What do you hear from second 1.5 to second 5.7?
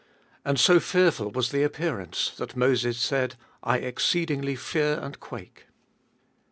the appearance, that Moses said, I exceedingly fear and quake.